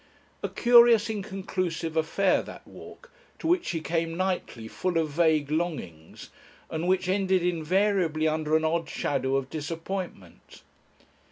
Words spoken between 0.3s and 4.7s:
A curious, inconclusive affair, that walk, to which he came nightly